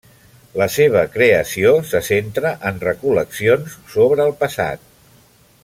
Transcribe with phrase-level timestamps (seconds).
[0.59, 4.91] La seva creació se centra en recol·leccions sobre el passat.